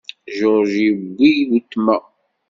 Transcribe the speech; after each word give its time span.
George 0.35 0.79
yiwi 1.19 1.47
wetma. 1.49 1.95